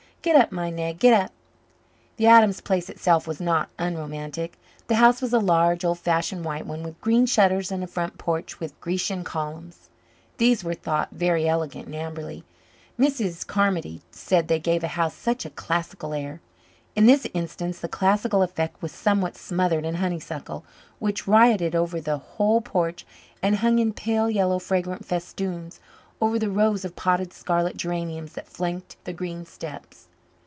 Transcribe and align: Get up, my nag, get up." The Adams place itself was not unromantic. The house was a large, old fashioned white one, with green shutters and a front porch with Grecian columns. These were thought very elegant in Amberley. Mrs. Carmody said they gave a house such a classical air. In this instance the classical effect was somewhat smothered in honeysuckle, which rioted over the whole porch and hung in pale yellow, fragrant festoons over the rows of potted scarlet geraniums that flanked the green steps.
Get 0.23 0.35
up, 0.35 0.51
my 0.51 0.69
nag, 0.69 0.99
get 0.99 1.19
up." 1.19 1.31
The 2.17 2.27
Adams 2.27 2.61
place 2.61 2.91
itself 2.91 3.25
was 3.25 3.41
not 3.41 3.69
unromantic. 3.79 4.55
The 4.85 4.97
house 4.97 5.19
was 5.19 5.33
a 5.33 5.39
large, 5.39 5.83
old 5.83 5.97
fashioned 5.97 6.45
white 6.45 6.67
one, 6.67 6.83
with 6.83 7.01
green 7.01 7.25
shutters 7.25 7.71
and 7.71 7.83
a 7.83 7.87
front 7.87 8.19
porch 8.19 8.59
with 8.59 8.79
Grecian 8.81 9.23
columns. 9.23 9.89
These 10.37 10.63
were 10.63 10.75
thought 10.75 11.09
very 11.11 11.47
elegant 11.49 11.87
in 11.87 11.95
Amberley. 11.95 12.43
Mrs. 12.99 13.47
Carmody 13.47 14.03
said 14.11 14.47
they 14.47 14.59
gave 14.59 14.83
a 14.83 14.89
house 14.89 15.15
such 15.15 15.43
a 15.43 15.49
classical 15.49 16.13
air. 16.13 16.39
In 16.95 17.07
this 17.07 17.25
instance 17.33 17.79
the 17.79 17.87
classical 17.87 18.43
effect 18.43 18.79
was 18.79 18.91
somewhat 18.91 19.35
smothered 19.35 19.85
in 19.85 19.95
honeysuckle, 19.95 20.63
which 20.99 21.27
rioted 21.27 21.73
over 21.73 21.99
the 21.99 22.19
whole 22.19 22.61
porch 22.61 23.07
and 23.41 23.55
hung 23.55 23.79
in 23.79 23.91
pale 23.91 24.29
yellow, 24.29 24.59
fragrant 24.59 25.03
festoons 25.03 25.79
over 26.21 26.37
the 26.37 26.51
rows 26.51 26.85
of 26.85 26.95
potted 26.95 27.33
scarlet 27.33 27.75
geraniums 27.75 28.33
that 28.33 28.47
flanked 28.47 28.97
the 29.05 29.13
green 29.13 29.47
steps. 29.47 30.09